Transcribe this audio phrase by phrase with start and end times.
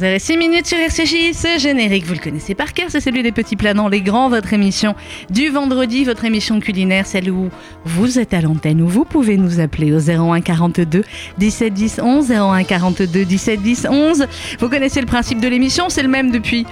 [0.00, 3.56] 11h06 minutes sur RCJ, ce générique, vous le connaissez par cœur, c'est celui des petits
[3.56, 4.94] plats dans les grands, votre émission
[5.28, 7.50] du vendredi, votre émission culinaire, celle où
[7.84, 11.04] vous êtes à l'antenne, où vous pouvez nous appeler au 01 42
[11.36, 14.26] 17 10 11, 01 42 17 10 11.
[14.58, 16.66] Vous connaissez le principe de l'émission, c'est le même depuis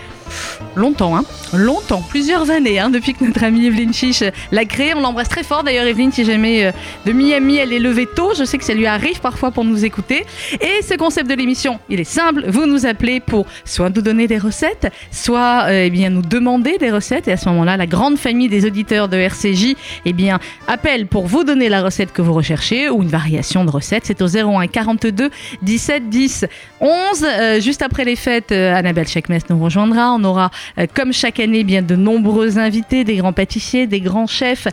[0.77, 4.95] longtemps, hein longtemps, plusieurs années, hein, depuis que notre amie Evelyne Chiche l'a créé.
[4.95, 6.73] On l'embrasse très fort d'ailleurs, Evelyne, si jamais euh,
[7.07, 9.85] de Miami elle est levée tôt, je sais que ça lui arrive parfois pour nous
[9.85, 10.25] écouter.
[10.61, 14.27] Et ce concept de l'émission, il est simple, vous nous appelez pour soit nous donner
[14.27, 17.29] des recettes, soit euh, eh bien nous demander des recettes.
[17.29, 21.27] Et à ce moment-là, la grande famille des auditeurs de RCJ eh bien, appelle pour
[21.27, 24.05] vous donner la recette que vous recherchez ou une variation de recette.
[24.07, 25.31] C'est au 01 42
[25.63, 26.47] 17 10
[26.81, 27.27] 11.
[27.61, 30.18] juste après les fêtes, euh, Annabelle Chekmes nous rejoindra.
[30.19, 34.27] On aura, euh, comme chaque année, bien de nombreux invités, des grands pâtissiers, des grands
[34.27, 34.69] chefs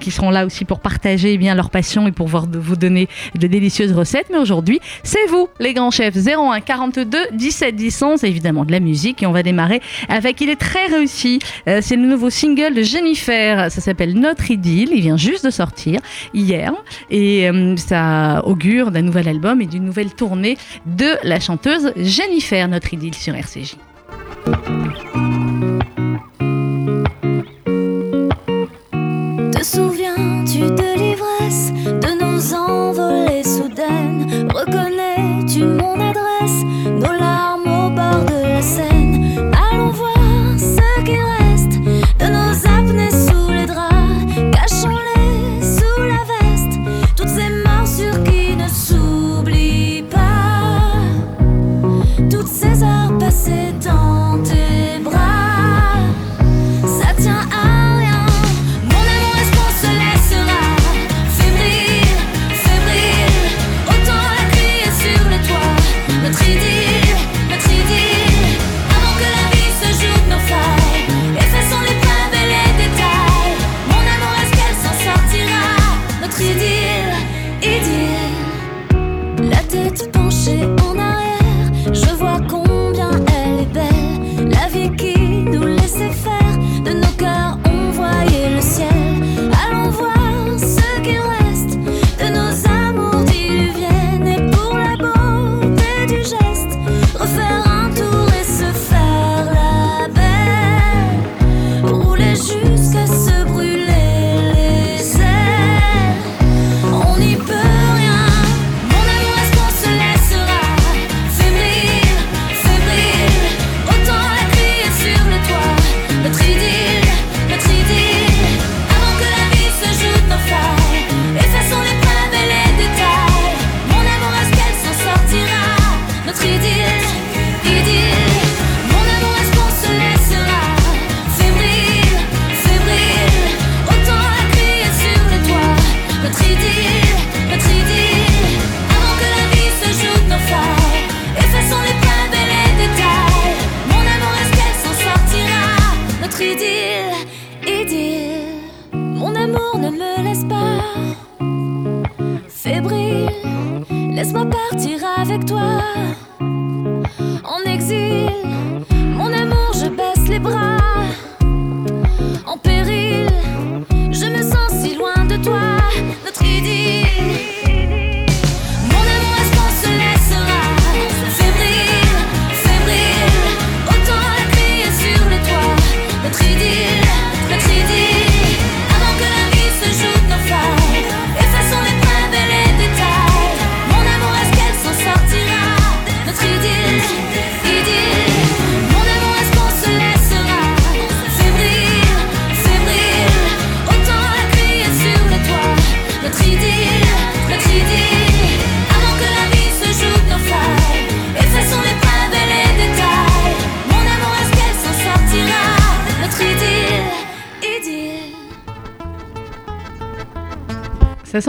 [0.00, 3.46] qui seront là aussi pour partager eh bien leur passion et pour vous donner de
[3.46, 4.26] délicieuses recettes.
[4.30, 6.14] Mais aujourd'hui, c'est vous, les grands chefs.
[6.16, 10.50] 01 42 17 10 11 évidemment de la musique et on va démarrer avec il
[10.50, 11.38] est très réussi.
[11.68, 13.70] Euh, c'est le nouveau single de Jennifer.
[13.70, 14.90] Ça s'appelle Notre idylle.
[14.92, 16.00] Il vient juste de sortir
[16.34, 16.72] hier
[17.10, 22.68] et euh, ça augure d'un nouvel album et d'une nouvelle tournée de la chanteuse Jennifer.
[22.68, 23.76] Notre idylle sur RCJ.
[24.46, 25.25] Thank you.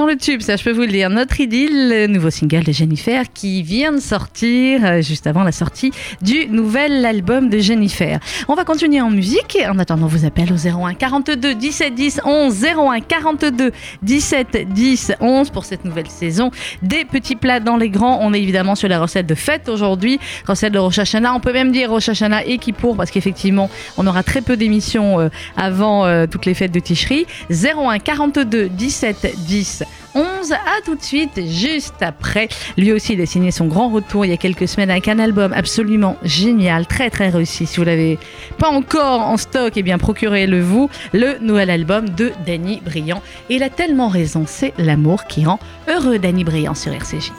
[0.07, 1.09] Le tube, ça je peux vous le dire.
[1.09, 5.51] Notre idylle, le nouveau single de Jennifer qui vient de sortir euh, juste avant la
[5.51, 8.19] sortie du nouvel album de Jennifer.
[8.47, 9.57] On va continuer en musique.
[9.69, 13.71] En attendant, vous appelle au 01 42 17 10 11 01 42
[14.01, 16.51] 17 10 11 pour cette nouvelle saison
[16.81, 18.19] des petits plats dans les grands.
[18.21, 20.99] On est évidemment sur la recette de fête aujourd'hui, recette de Rosh.
[20.99, 25.19] On peut même dire Rosh Hashanah et Kippour parce qu'effectivement, on aura très peu d'émissions
[25.19, 27.25] euh, avant euh, toutes les fêtes de Ticherie.
[27.51, 29.83] 01 42 17 10 10
[30.15, 30.51] 11.
[30.51, 32.49] À tout de suite, juste après.
[32.77, 35.19] Lui aussi, il a signé son grand retour il y a quelques semaines avec un
[35.19, 37.65] album absolument génial, très très réussi.
[37.65, 38.17] Si vous l'avez
[38.57, 43.21] pas encore en stock, eh bien procurez-le vous, le nouvel album de Danny Briand.
[43.49, 47.31] Et il a tellement raison, c'est l'amour qui rend heureux Danny Briand sur RCJ.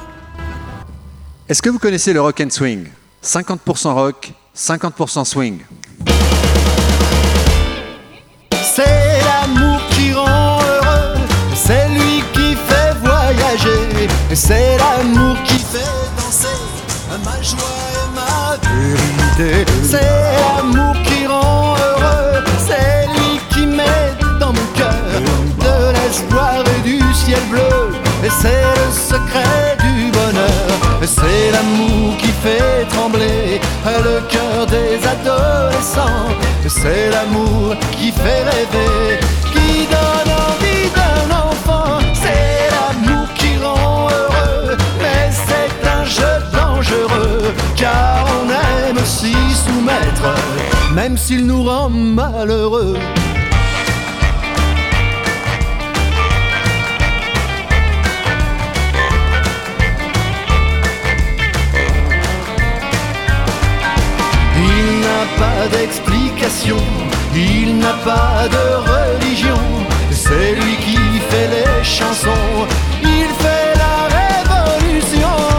[1.48, 2.88] Est-ce que vous connaissez le rock and swing?
[3.22, 5.60] 50% rock, 50% swing.
[8.52, 9.77] C'est l'amour
[14.38, 16.60] c'est l'amour qui fait danser
[17.24, 17.58] ma joie
[17.98, 19.66] et ma vérité.
[19.82, 24.94] C'est l'amour qui rend heureux, c'est lui qui met dans mon cœur
[25.66, 30.68] de l'espoir et du ciel bleu, et c'est le secret du bonheur,
[31.02, 33.60] c'est l'amour qui fait trembler
[34.04, 36.28] le cœur des adolescents.
[36.68, 39.18] C'est l'amour qui fait rêver,
[49.20, 49.34] s'y
[49.66, 50.32] soumettre,
[50.94, 52.96] même s'il nous rend malheureux.
[65.36, 66.82] pas d'explication,
[67.34, 69.62] il n'a pas de religion.
[70.10, 70.98] C'est lui qui
[71.30, 72.66] fait les chansons,
[73.02, 75.57] il fait la révolution.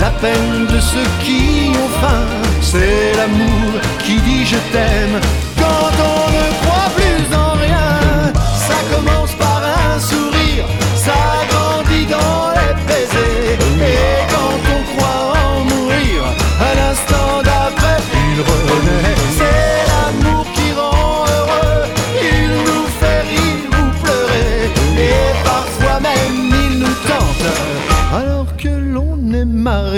[0.00, 2.26] La peine de ceux qui ont faim.
[2.60, 5.20] C'est l'amour qui dit je t'aime
[5.56, 8.32] quand on ne croit plus en rien.
[8.68, 10.64] Ça commence par un sourire,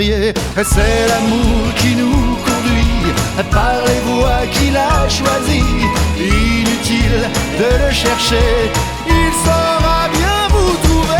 [0.03, 3.13] C'est l'amour qui nous conduit
[3.51, 5.85] par les voies qu'il a choisies.
[6.17, 8.71] Inutile de le chercher,
[9.07, 11.17] il saura bien vous trouver.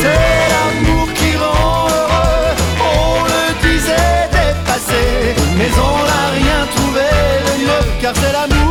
[0.00, 1.08] C'est l'amour
[8.12, 8.69] car c'est l'amour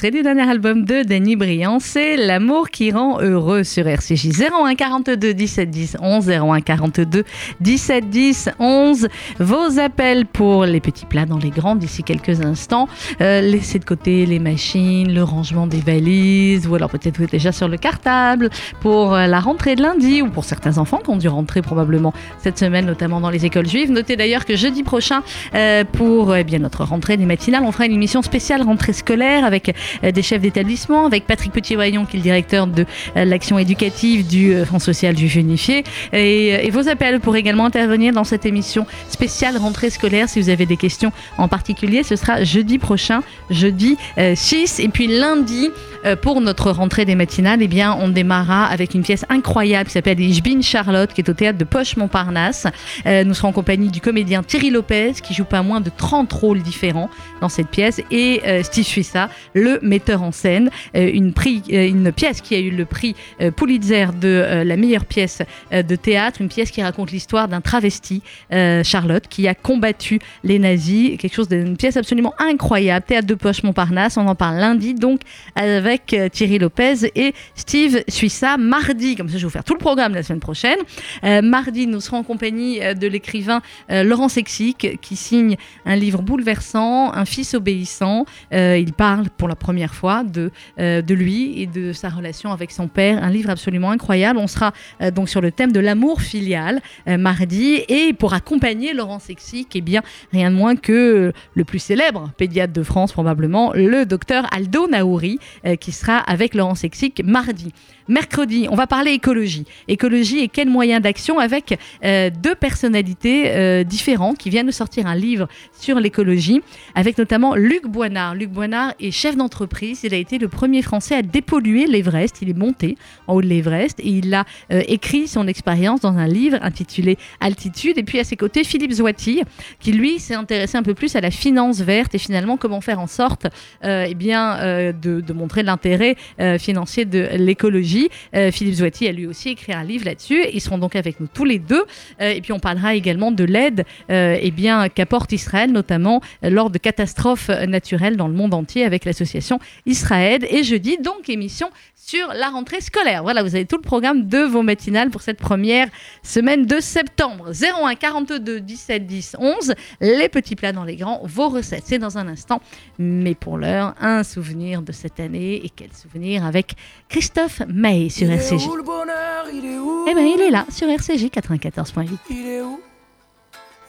[0.00, 4.74] Extrait du dernier album de Danny Briand, c'est L'amour qui rend heureux sur RCJ 01
[4.74, 7.24] 42 17 10 11 01 42
[7.60, 9.08] 17 10 11.
[9.40, 12.88] Vos appels pour les petits plats dans les grands d'ici quelques instants.
[13.20, 17.32] Euh, laissez de côté les machines, le rangement des valises, ou alors peut-être vous êtes
[17.32, 18.48] déjà sur le cartable
[18.80, 22.14] pour euh, la rentrée de lundi ou pour certains enfants qui ont dû rentrer probablement
[22.38, 23.90] cette semaine, notamment dans les écoles juives.
[23.90, 25.22] Notez d'ailleurs que jeudi prochain,
[25.54, 29.44] euh, pour eh bien, notre rentrée des matinales, on fera une émission spéciale rentrée scolaire
[29.44, 32.84] avec des chefs d'établissement, avec Patrick Petit-Voyon, qui est le directeur de
[33.16, 35.84] euh, l'action éducative du euh, Fonds social juif unifié.
[36.12, 40.28] Et, et vos appels pour également intervenir dans cette émission spéciale rentrée scolaire.
[40.28, 44.80] Si vous avez des questions en particulier, ce sera jeudi prochain, jeudi euh, 6.
[44.80, 45.70] Et puis lundi,
[46.06, 49.92] euh, pour notre rentrée des matinales, eh bien, on démarrera avec une pièce incroyable qui
[49.92, 52.66] s'appelle Ich bin Charlotte, qui est au théâtre de Poche Montparnasse.
[53.06, 56.32] Euh, nous serons en compagnie du comédien Thierry Lopez, qui joue pas moins de 30
[56.32, 60.70] rôles différents dans cette pièce, et euh, Steve Suissa, le metteur en scène.
[60.96, 65.42] Euh, euh, une pièce qui a eu le prix euh, Pulitzer de la meilleure pièce
[65.72, 71.16] de théâtre, une pièce qui raconte l'histoire d'un travesti, Charlotte, qui a combattu les nazis.
[71.18, 73.04] Quelque chose d'une pièce absolument incroyable.
[73.06, 75.20] Théâtre de Poche Montparnasse, on en parle lundi, donc
[75.54, 78.56] avec Thierry Lopez et Steve Suissa.
[78.56, 80.78] Mardi, comme ça je vais vous faire tout le programme la semaine prochaine.
[81.22, 87.24] Mardi, nous serons en compagnie de l'écrivain Laurent Sexic, qui signe un livre bouleversant, Un
[87.24, 88.24] fils obéissant.
[88.52, 92.70] Il parle pour la première fois de, euh, de lui et de sa relation avec
[92.70, 93.22] son père.
[93.22, 94.38] Un livre absolument incroyable.
[94.38, 98.92] On sera euh, donc sur le thème de l'amour filial euh, mardi et pour accompagner
[98.92, 103.72] Laurent Sexic, eh bien rien de moins que le plus célèbre pédiatre de France probablement,
[103.74, 105.38] le docteur Aldo Naouri,
[105.80, 107.72] qui sera avec Laurent Sexic mardi.
[108.10, 109.64] Mercredi, on va parler écologie.
[109.86, 115.06] Écologie et quels moyens d'action avec euh, deux personnalités euh, différentes qui viennent de sortir
[115.06, 115.46] un livre
[115.78, 116.60] sur l'écologie,
[116.96, 118.34] avec notamment Luc Boinard.
[118.34, 120.00] Luc Boinard est chef d'entreprise.
[120.02, 122.38] Il a été le premier Français à dépolluer l'Everest.
[122.42, 122.98] Il est monté
[123.28, 127.16] en haut de l'Everest et il a euh, écrit son expérience dans un livre intitulé
[127.38, 127.96] Altitude.
[127.96, 129.42] Et puis à ses côtés, Philippe Zouati,
[129.78, 132.98] qui lui s'est intéressé un peu plus à la finance verte et finalement comment faire
[132.98, 133.46] en sorte
[133.84, 136.16] eh bien, de, montrer l'intérêt
[136.58, 137.99] financier de l'écologie.
[138.34, 140.44] Euh, Philippe Zouati a lui aussi écrit un livre là-dessus.
[140.52, 141.84] Ils seront donc avec nous tous les deux.
[142.20, 146.70] Euh, et puis on parlera également de l'aide euh, eh bien, qu'apporte Israël, notamment lors
[146.70, 150.46] de catastrophes naturelles dans le monde entier avec l'association Israël.
[150.50, 153.22] Et jeudi, donc, émission sur la rentrée scolaire.
[153.22, 155.88] Voilà, vous avez tout le programme de vos matinales pour cette première
[156.22, 157.52] semaine de septembre.
[157.52, 159.74] 01 42 17 10 11.
[160.00, 162.60] Les petits plats dans les grands, vos recettes, c'est dans un instant.
[162.98, 165.64] Mais pour l'heure, un souvenir de cette année.
[165.64, 166.74] Et quel souvenir avec
[167.08, 168.66] Christophe May sur Il est RCJ.
[168.68, 169.46] où le bonheur?
[169.52, 170.04] Il est où?
[170.08, 172.08] Eh bien, il est là sur RCJ 94.8.
[172.30, 172.78] Il est où?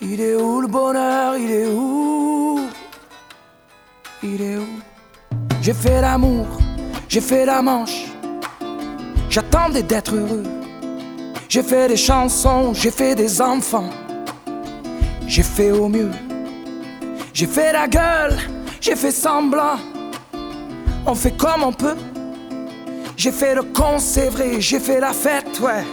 [0.02, 1.36] Il est où le bonheur?
[1.38, 2.60] Il est où?
[4.24, 4.68] Il est où?
[5.62, 6.48] J'ai fait l'amour,
[7.10, 8.06] j'ai fait la manche.
[9.30, 10.44] J'attendais d'être heureux.
[11.50, 13.90] J'ai fait des chansons, j'ai fait des enfants.
[15.28, 16.12] J'ai fait au mieux.
[17.34, 18.38] J'ai fait la gueule,
[18.80, 19.78] j'ai fait semblant.
[21.06, 21.96] On fait comme on peut.
[23.24, 25.86] J'ai fait le con, c'est vrai, j'ai fait la fête, ouais.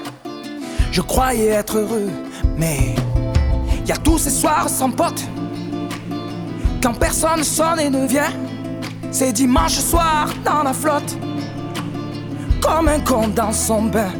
[0.90, 2.08] Je croyais être heureux,
[2.56, 2.94] mais
[3.86, 5.22] y a tous ces soirs sans pote.
[6.82, 8.32] Quand personne sonne et ne vient,
[9.10, 11.18] c'est dimanche soir dans la flotte.
[12.62, 14.14] Comme un con dans son bain,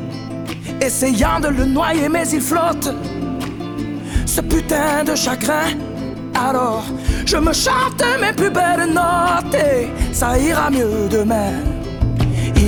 [0.79, 2.95] essayant de le noyer, mais il flotte.
[4.27, 5.71] Ce putain de chagrin.
[6.35, 6.85] Alors,
[7.25, 11.78] je me chante mes plus belles notes et ça ira mieux demain.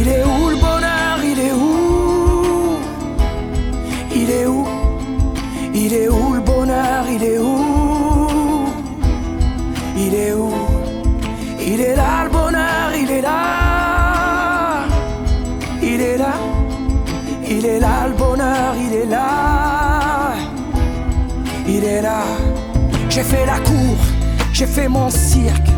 [0.01, 2.79] Il est où le bonheur Il est où
[4.15, 4.67] Il est où
[5.75, 8.65] Il est où le bonheur Il est où
[9.95, 10.51] Il est où
[11.61, 14.87] Il est là le bonheur, il est là
[15.83, 16.35] Il est là
[17.47, 20.33] Il est là le bonheur, il est là
[21.69, 22.23] Il est là
[23.11, 23.99] J'ai fait la cour,
[24.55, 25.69] j'ai fait mon cirque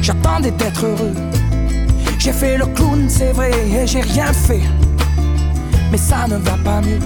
[0.00, 1.14] J'attendais d'être heureux
[2.18, 4.62] j'ai fait le clown, c'est vrai, et j'ai rien fait.
[5.90, 6.98] Mais ça ne va pas mieux.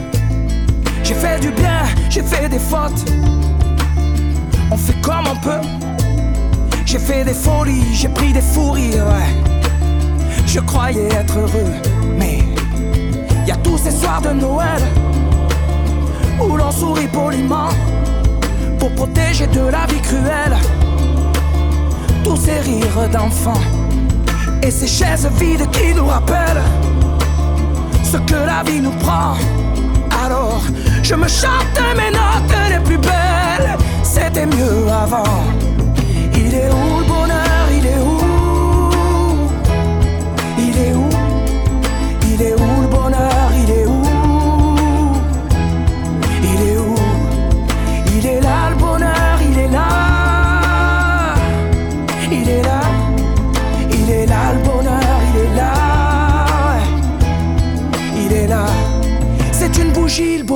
[1.04, 3.04] J'ai fait du bien, j'ai fait des fautes.
[4.70, 5.66] On fait comme on peut.
[6.86, 9.52] J'ai fait des folies, j'ai pris des fous rires, ouais.
[10.46, 11.72] Je croyais être heureux,
[12.18, 12.40] mais
[13.46, 14.82] y a tous ces soirs de Noël
[16.40, 17.68] où l'on sourit poliment
[18.78, 20.56] pour protéger de la vie cruelle
[22.24, 23.81] tous ces rires d'enfants.
[24.62, 26.62] Et ces chaises vides qui nous rappellent
[28.04, 29.34] ce que la vie nous prend.
[30.24, 30.62] Alors,
[31.02, 33.76] je me chante mes notes les plus belles.
[34.04, 35.42] C'était mieux avant.
[36.34, 36.91] Il est où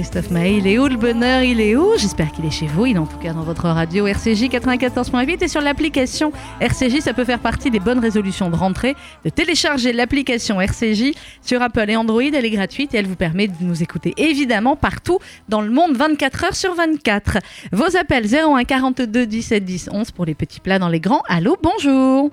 [0.00, 1.92] Christophe Maé, il est où le bonheur Il est où?
[1.98, 2.86] J'espère qu'il est chez vous.
[2.86, 7.00] Il est en tout cas dans votre radio RCJ 94.8 et sur l'application RCJ.
[7.00, 11.90] Ça peut faire partie des bonnes résolutions de rentrée de télécharger l'application RCJ sur Apple
[11.90, 12.22] et Android.
[12.22, 15.18] Elle est gratuite et elle vous permet de nous écouter évidemment partout
[15.50, 17.36] dans le monde 24 heures sur 24.
[17.72, 21.22] Vos appels 01 42 17 10 11 pour les petits plats dans les grands.
[21.28, 22.30] Allô, bonjour.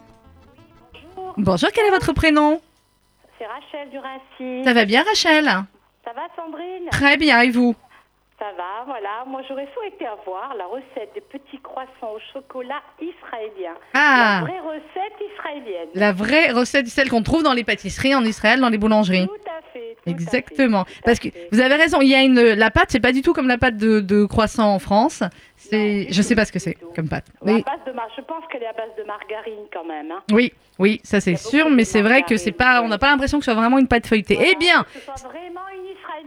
[1.36, 2.62] Bonjour, quel est votre prénom?
[3.38, 4.63] C'est Rachel du Racy.
[4.63, 5.65] Ça va bien Rachel?
[6.36, 6.89] Sandrine?
[6.91, 7.75] Très bien, et vous?
[8.39, 9.24] Ça va, voilà.
[9.25, 13.74] Moi, j'aurais souhaité avoir la recette des petits croissants au chocolat israélien.
[13.95, 14.41] Ah.
[14.41, 15.88] La vraie recette israélienne.
[15.95, 19.25] La vraie recette, celle qu'on trouve dans les pâtisseries en Israël, dans les boulangeries.
[19.27, 19.97] Tout à fait.
[20.03, 20.86] tout à Exactement.
[20.86, 23.24] fait, Parce que vous avez raison, il y a une la pâte, c'est pas du
[23.24, 25.24] tout comme la pâte de, de croissant en France.
[25.55, 27.25] C'est, je sais pas ce que c'est comme pâte.
[27.41, 30.12] À base de mar- Je pense qu'elle est à base de margarine quand même.
[30.12, 30.21] hein.
[30.31, 33.39] oui, oui, ça c'est sûr, mais c'est vrai que c'est pas, on n'a pas l'impression
[33.39, 34.36] que ce soit vraiment une pâte feuilletée.
[34.36, 35.76] Voilà, Eh bien, Que ce soit vraiment une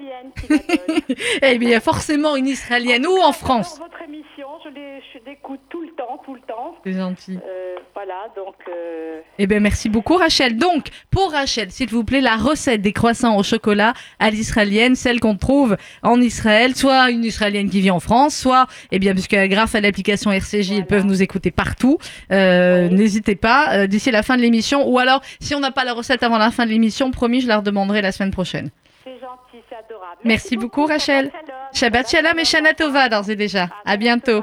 [0.01, 3.79] israélienne qui la eh bien, il y a forcément une israélienne ou en France.
[3.79, 6.75] Dans votre émission, je l'écoute tout le temps, tout le temps.
[6.85, 7.39] C'est gentil.
[7.47, 8.55] Euh, voilà, donc.
[8.69, 10.57] euh, Eh bien, merci beaucoup, Rachel.
[10.57, 15.21] Donc, pour Rachel, s'il vous plaît, la recette des croissants au chocolat à l'israélienne, celle
[15.21, 19.37] qu'on trouve en Israël, soit une israélienne qui vit en France, soit, eh bien, puisque
[19.37, 21.99] grâce à l'application RCJ, ils peuvent nous écouter partout.
[22.33, 22.95] Euh, Oui.
[22.95, 26.23] N'hésitez pas, d'ici la fin de l'émission, ou alors, si on n'a pas la recette
[26.23, 28.71] avant la fin de l'émission, promis, je la redemanderai la semaine prochaine.
[29.05, 30.21] c'est gentil, adorable.
[30.25, 31.31] Merci beaucoup, Rachel.
[31.73, 33.69] Shabbat Shalom et Shana Tova, d'ores et déjà.
[33.85, 34.43] À bientôt.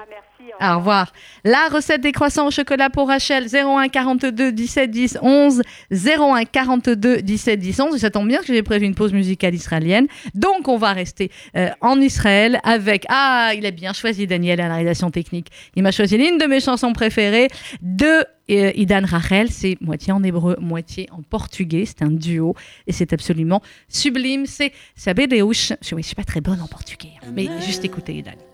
[0.59, 1.13] Au revoir.
[1.43, 5.61] La recette des croissants au chocolat pour Rachel, 01 42 17 10 11,
[5.91, 7.95] 01 42 17 10 11.
[7.95, 10.07] Et ça tombe bien que j'ai prévu une pause musicale israélienne.
[10.33, 13.05] Donc, on va rester euh, en Israël avec...
[13.09, 15.47] Ah, il a bien choisi Daniel à la réalisation technique.
[15.75, 17.49] Il m'a choisi l'une de mes chansons préférées
[17.81, 19.51] de euh, Idan Rachel.
[19.51, 21.85] C'est moitié en hébreu, moitié en portugais.
[21.85, 22.55] C'est un duo
[22.87, 24.47] et c'est absolument sublime.
[24.47, 25.73] C'est Sabedeush.
[25.81, 28.46] Je ne suis pas très bonne en portugais, hein, mais juste écoutez Idan.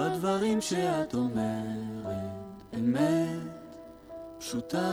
[0.00, 3.38] בדברים שאת אומרת, אמת
[4.38, 4.92] פשוטה,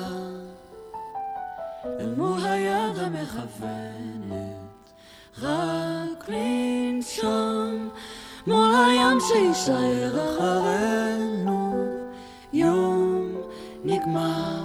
[1.99, 4.33] אל מול היד המכוונת,
[5.41, 7.89] רק לנשום,
[8.47, 11.85] מול הים שיישאר אחרינו,
[12.53, 13.37] יום
[13.83, 14.63] נגמר,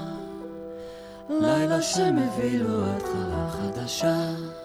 [1.30, 4.61] לילה שמביא לו התחלה חדשה.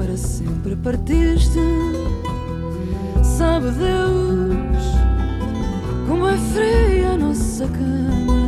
[0.00, 1.60] Para sempre partiste.
[3.22, 4.84] Sabe Deus
[6.08, 8.46] como é fria a nossa cama.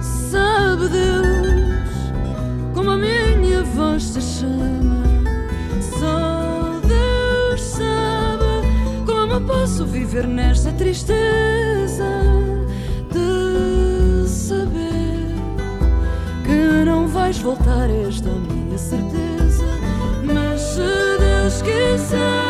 [0.00, 1.92] Sabe Deus
[2.72, 5.04] como a minha voz te chama.
[5.82, 12.08] Só Deus sabe como posso viver nesta tristeza
[13.12, 15.26] de saber
[16.42, 18.25] que não vais voltar, esta
[21.66, 22.45] excuses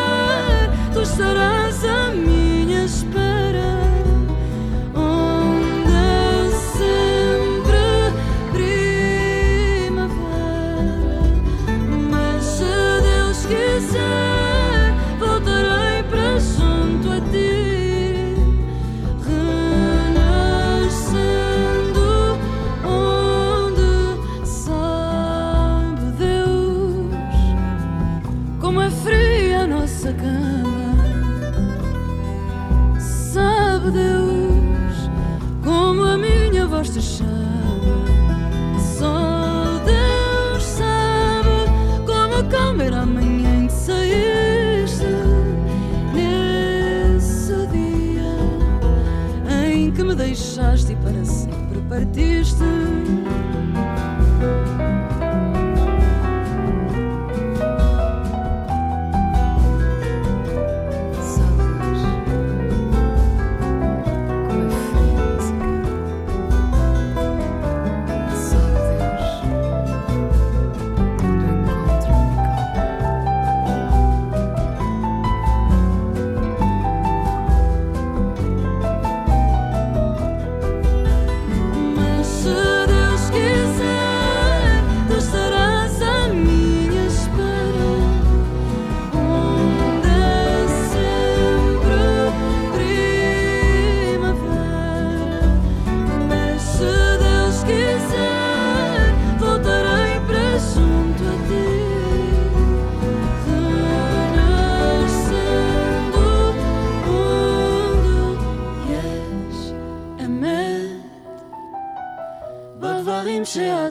[50.17, 52.63] deixaste e para sempre partiste.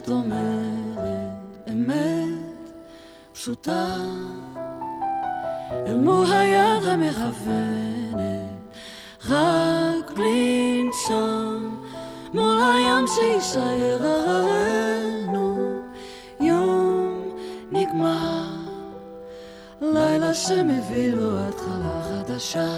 [0.07, 0.97] שאת אומרת
[1.71, 2.71] אמת
[3.33, 3.95] פשוטה.
[5.87, 8.17] אל מול היד המכוונת
[9.29, 11.83] רק לנשום
[12.33, 15.81] מול הים שיישאר אחרינו
[16.39, 17.35] יום
[17.71, 18.47] נגמר
[19.81, 22.77] לילה שמביא לו התחלה חדשה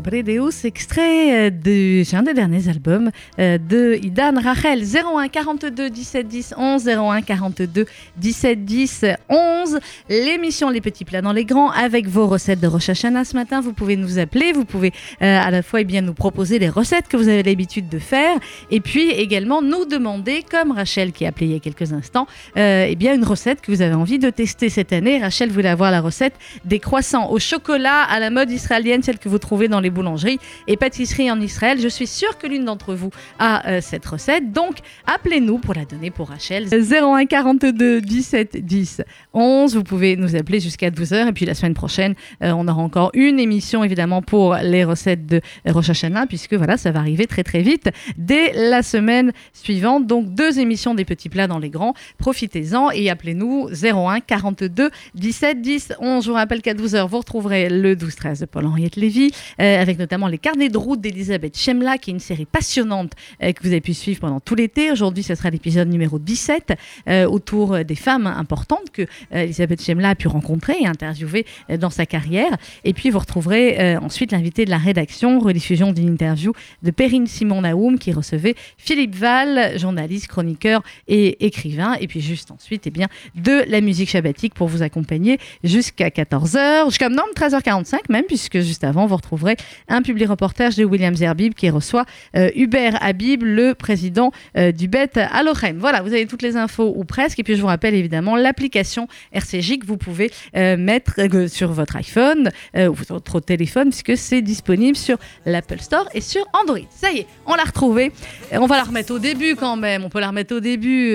[0.00, 5.90] Bredeus, extrait euh, de, c'est un des derniers albums euh, de Idan Rachel, 01 42
[5.90, 9.78] 17 10 11, 01 42 17 10 11.
[10.08, 13.60] L'émission Les Petits Plats dans les Grands avec vos recettes de Rosh Hashanah ce matin.
[13.60, 16.68] Vous pouvez nous appeler, vous pouvez euh, à la fois eh bien, nous proposer les
[16.68, 18.38] recettes que vous avez l'habitude de faire
[18.70, 22.26] et puis également nous demander, comme Rachel qui a appelé il y a quelques instants,
[22.56, 25.20] euh, eh bien, une recette que vous avez envie de tester cette année.
[25.20, 26.34] Rachel voulait avoir la recette
[26.64, 30.38] des croissants au chocolat à la mode israélienne, celle que vous trouvez dans les boulangeries
[30.66, 31.78] et pâtisseries en Israël.
[31.80, 34.52] Je suis sûre que l'une d'entre vous a euh, cette recette.
[34.52, 36.68] Donc, appelez-nous pour la donner pour Rachel.
[36.72, 39.02] 01 42 17 10
[39.34, 39.74] 11.
[39.76, 41.28] Vous pouvez nous appeler jusqu'à 12h.
[41.28, 45.26] Et puis la semaine prochaine, euh, on aura encore une émission évidemment pour les recettes
[45.26, 50.06] de Rosh Hashanah, puisque voilà, ça va arriver très très vite dès la semaine suivante.
[50.06, 51.94] Donc, deux émissions des petits plats dans les grands.
[52.18, 56.24] Profitez-en et appelez-nous 01 42 17 10 11.
[56.24, 59.30] Je vous rappelle qu'à 12h, vous retrouverez le 12-13 de Paul-Henriette Lévy.
[59.60, 63.12] Euh, avec notamment les carnets de route d'Elisabeth Chemla, qui est une série passionnante
[63.42, 64.90] euh, que vous avez pu suivre pendant tout l'été.
[64.90, 66.74] Aujourd'hui, ce sera l'épisode numéro 17
[67.08, 71.46] euh, autour euh, des femmes importantes que Elisabeth Chemla a pu rencontrer et interviewer
[71.78, 72.56] dans sa carrière.
[72.84, 77.62] Et puis, vous retrouverez ensuite l'invité de la rédaction, rediffusion d'une interview de Perrine Simon
[77.62, 81.94] Naoum qui recevait Philippe Val, journaliste, chroniqueur et écrivain.
[82.00, 86.86] Et puis, juste ensuite, eh bien, de la musique shabbatique pour vous accompagner jusqu'à 14h,
[86.86, 89.56] jusqu'à non, 13h45 même, puisque juste avant, vous retrouverez
[89.88, 92.04] un public reportage de William Zerbib qui reçoit
[92.36, 95.78] euh, Hubert Habib, le président euh, du BET à Lochem.
[95.78, 97.38] Voilà, vous avez toutes les infos ou presque.
[97.38, 101.14] Et puis je vous rappelle évidemment l'application RCJ que vous pouvez euh, mettre
[101.48, 106.86] sur votre iPhone ou votre téléphone puisque c'est disponible sur l'Apple Store et sur Android.
[106.90, 108.12] Ça y est, on l'a retrouvée.
[108.52, 110.04] On va la remettre au début quand même.
[110.04, 111.12] On peut la remettre au début,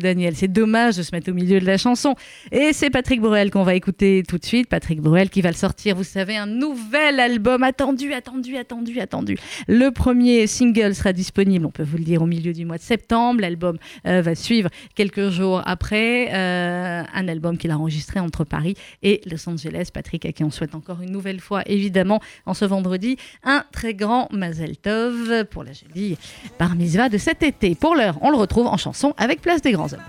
[0.00, 0.34] Daniel.
[0.36, 2.14] C'est dommage de se mettre au milieu de la chanson.
[2.52, 4.68] Et c'est Patrick Bruel qu'on va écouter tout de suite.
[4.68, 9.38] Patrick Bruel qui va le sortir, vous savez, un nouvel album attendu, attendu, attendu, attendu.
[9.66, 12.82] Le premier single sera disponible, on peut vous le dire, au milieu du mois de
[12.82, 13.40] septembre.
[13.40, 16.28] L'album euh, va suivre quelques jours après.
[16.32, 19.88] euh, un album qu'il a enregistré entre Paris et Los Angeles.
[19.92, 23.94] Patrick, à qui on souhaite encore une nouvelle fois, évidemment, en ce vendredi, un très
[23.94, 26.16] grand Mazel Tov pour la jolie
[26.58, 27.74] par Mitzvah de cet été.
[27.74, 30.00] Pour l'heure, on le retrouve en chanson avec Place des Grands Hommes.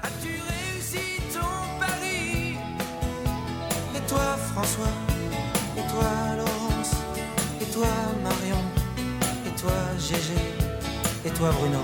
[3.96, 4.88] Et toi François?
[5.78, 6.29] Et toi
[7.80, 7.88] toi
[8.24, 8.64] Marion.
[9.48, 10.42] Et toi Gégé.
[11.26, 11.80] Et toi Bruno.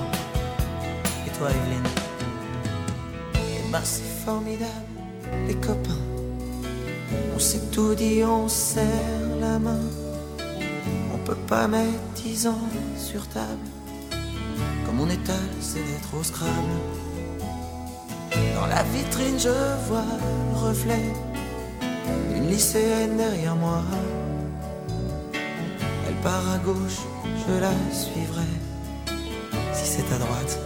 [1.26, 1.90] Et toi Evelyne.
[3.36, 4.96] Eh ben c'est formidable.
[5.48, 6.04] Les copains.
[7.36, 9.84] On s'est tout dit, on serre la main.
[11.14, 13.68] On peut pas mettre dix ans sur table.
[14.86, 16.80] Comme on étale c'est d'être au Scrabble.
[18.56, 19.56] Dans la vitrine, je
[19.88, 20.12] vois
[20.52, 21.14] le reflet.
[22.34, 23.82] D'une lycéenne derrière moi.
[26.08, 28.50] Elle part à gauche, je la suivrai.
[29.74, 30.60] Si c'est à droite,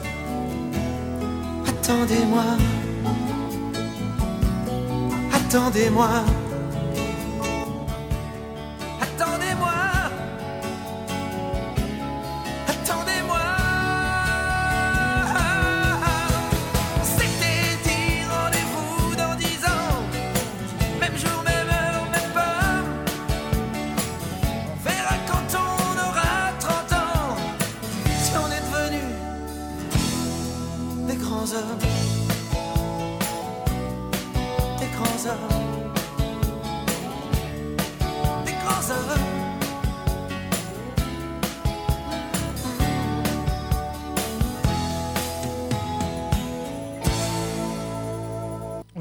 [1.67, 2.43] attendez-moi.
[5.33, 6.09] Attendez-moi.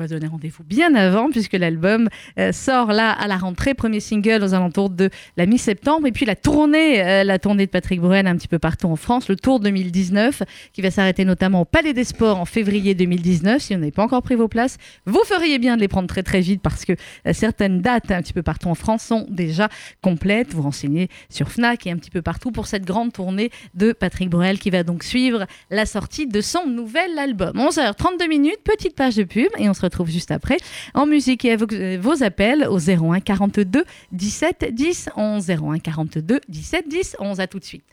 [0.09, 4.55] Donner rendez-vous bien avant puisque l'album euh, sort là à la rentrée, premier single aux
[4.55, 8.37] alentours de la mi-septembre et puis la tournée, euh, la tournée de Patrick Bruel un
[8.37, 10.43] petit peu partout en France, le Tour 2019
[10.73, 13.61] qui va s'arrêter notamment au Palais des Sports en février 2019.
[13.61, 16.23] Si vous n'avez pas encore pris vos places, vous feriez bien de les prendre très
[16.23, 16.93] très vite parce que
[17.27, 19.69] euh, certaines dates un petit peu partout en France sont déjà
[20.01, 20.55] complètes.
[20.55, 24.31] Vous renseignez sur Fnac et un petit peu partout pour cette grande tournée de Patrick
[24.31, 27.57] Bruel qui va donc suivre la sortie de son nouvel album.
[27.57, 30.59] 11h32 minutes, petite page de pub et on se retrouve juste après.
[30.95, 35.51] En musique et avec euh, vos appels au 01 42 17 10 11.
[35.51, 37.41] 01 42 17 10 11.
[37.41, 37.85] À tout de suite.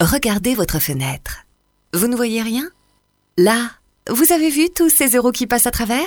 [0.00, 1.44] Regardez votre fenêtre.
[1.92, 2.68] Vous ne voyez rien?
[3.38, 3.70] Là,
[4.10, 6.06] vous avez vu tous ces euros qui passent à travers?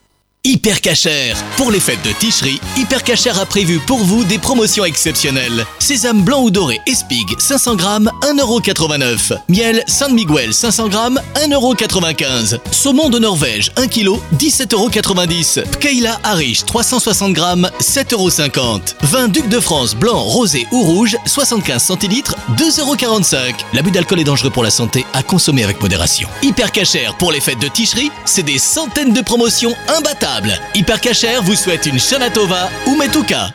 [0.43, 1.33] Hyper Cacher.
[1.55, 5.67] Pour les fêtes de Ticherie, Hyper Cacher a prévu pour vous des promotions exceptionnelles.
[5.77, 9.37] Sésame blanc ou doré Espig 500 grammes 1,89€.
[9.49, 12.57] Miel San Miguel 500 grammes 1,95€.
[12.71, 15.61] Saumon de Norvège 1 kg 17,90€.
[15.73, 18.95] Pkeila Arish 360 grammes 7,50€.
[19.03, 23.57] Vin Duc de France blanc, rosé ou rouge 75 centilitres 2,45€.
[23.73, 26.27] L'abus d'alcool est dangereux pour la santé à consommer avec modération.
[26.41, 30.30] Hyper Cacher pour les fêtes de Ticherie, c'est des centaines de promotions imbattables.
[30.73, 33.49] Hyper Cacher vous souhaite une Shanatova ou Metuka.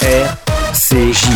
[0.00, 1.26] RCJ.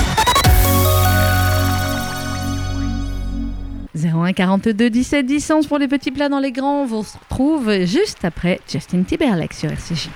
[3.94, 6.82] 01 42 17 10 11 pour les petits plats dans les grands.
[6.82, 10.08] On vous retrouve juste après Justin Timberlake sur RCJ.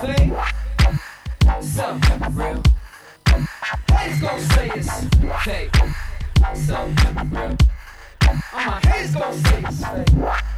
[0.00, 0.32] Fake.
[1.60, 2.62] Something real.
[3.90, 4.90] Haters gon' say it's
[5.44, 5.76] fake.
[6.54, 7.56] Something real.
[8.28, 10.57] All my haters gon' say it's fake.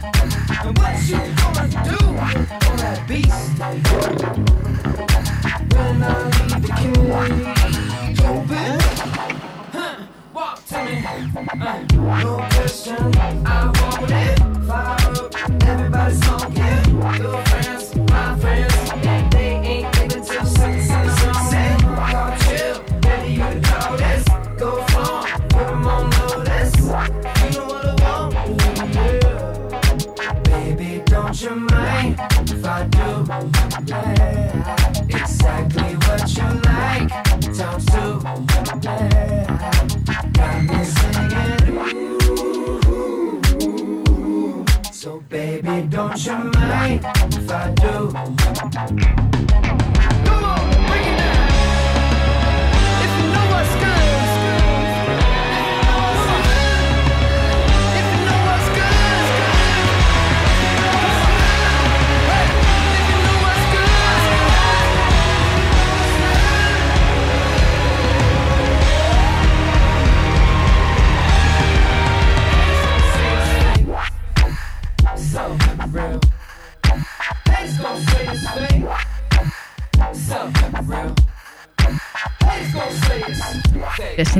[0.00, 3.58] And what you gonna do on that beast?
[5.74, 6.14] When I
[7.58, 8.80] leave the open,
[9.72, 10.06] huh?
[10.32, 12.96] Walk to me, uh, no question.
[13.18, 13.77] I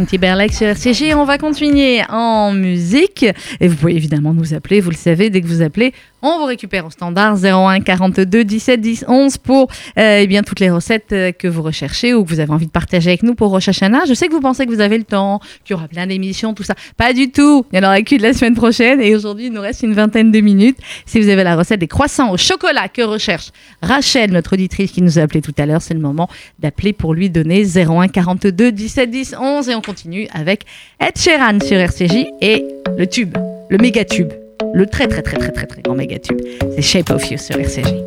[0.08, 1.14] Timberlake sur RCG.
[1.14, 3.26] On va continuer en musique.
[3.60, 6.44] Et vous pouvez évidemment nous appeler, vous le savez, dès que vous appelez, on vous
[6.44, 11.12] récupère au standard 01 42 17 10 11 pour euh, eh bien, toutes les recettes
[11.12, 13.68] euh, que vous recherchez ou que vous avez envie de partager avec nous pour Rosh
[13.68, 14.04] Hashanah.
[14.08, 16.54] Je sais que vous pensez que vous avez le temps, qu'il y aura plein d'émissions,
[16.54, 16.74] tout ça.
[16.96, 17.64] Pas du tout.
[17.72, 19.00] Il n'y en aura qu'une la semaine prochaine.
[19.00, 20.78] Et aujourd'hui, il nous reste une vingtaine de minutes.
[21.06, 23.50] Si vous avez la recette des croissants au chocolat que recherche
[23.82, 26.28] Rachel, notre auditrice qui nous a appelé tout à l'heure, c'est le moment
[26.58, 29.68] d'appeler pour lui donner 01 42 17 10 11.
[29.68, 30.64] Et on continue avec
[31.00, 32.64] Ed Sheeran sur RCJ et
[32.96, 33.36] le tube,
[33.68, 34.32] le méga tube
[34.74, 36.40] le très très très très très très grand méga tube.
[36.74, 38.04] C'est Shape of You sur RCJ.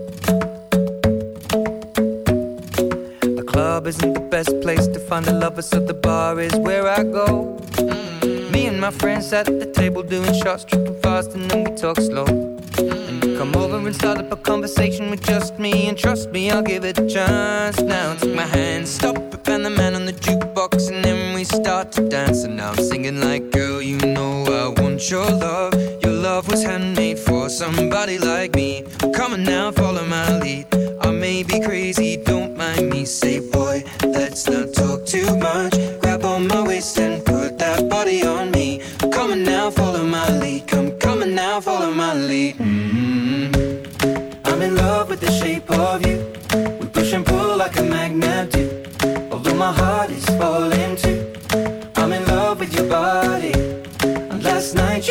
[3.22, 6.88] The club isn't the best place to find a lover, so the bar is where
[6.88, 7.58] I go.
[8.52, 11.98] Me and my friends at the table doing shots, tripping fast, and then we talk
[12.00, 12.26] slow.
[12.26, 16.52] And you come over and start up a conversation with just me, and trust me,
[16.52, 17.80] I'll give it a chance.
[17.82, 21.01] Now take my hand, stop it, and the man on the jukebox, and
[21.52, 22.44] start to dance.
[22.44, 25.74] And now I'm singing like, girl, you know I want your love.
[26.04, 28.86] Your love was handmade for somebody like me.
[29.14, 30.68] Come on now, follow my lead.
[31.02, 33.06] I may be crazy, don't mind me.
[33.06, 35.74] Say, boy, let's not talk too much.
[36.00, 38.82] Grab on my waist and put that body on me.
[39.12, 40.68] Come on now, follow my lead.
[40.68, 42.58] Come, come on now, follow my lead.
[42.58, 43.52] mm
[44.46, 46.18] I'm in love with the shape of you.
[46.80, 48.84] We push and pull like a magnet do.
[49.32, 51.21] Although my heart is falling too.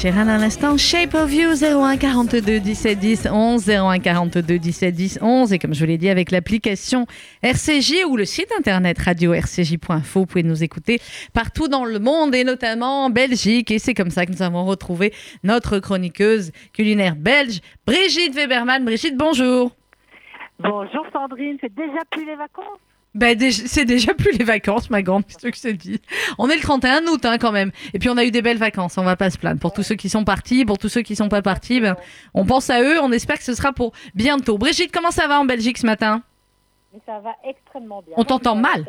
[0.00, 5.18] Sheeran à l'instant, Shape of You 01 42 17 10 11 01 42 17 10
[5.20, 7.06] 11 et comme je vous l'ai dit avec l'application
[7.42, 11.00] RCJ ou le site internet radio rcj.info, vous pouvez nous écouter
[11.34, 13.72] partout dans le monde et notamment en Belgique.
[13.72, 15.12] Et c'est comme ça que nous avons retrouvé
[15.42, 18.84] notre chroniqueuse culinaire belge Brigitte Weberman.
[18.84, 19.72] Brigitte, bonjour.
[20.60, 22.78] Bonjour Sandrine, c'est déjà plus les vacances?
[23.14, 26.00] Ben, déjà- c'est déjà plus les vacances, ma grande, c'est ce que je te dis.
[26.38, 27.72] On est le 31 août hein, quand même.
[27.94, 29.58] Et puis on a eu des belles vacances, on va pas se plaindre.
[29.60, 31.96] Pour tous ceux qui sont partis, pour tous ceux qui sont pas partis, ben,
[32.34, 34.58] on pense à eux, on espère que ce sera pour bientôt.
[34.58, 36.22] Brigitte, comment ça va en Belgique ce matin?
[37.06, 38.14] Ça va extrêmement bien.
[38.16, 38.86] On t'entend mal.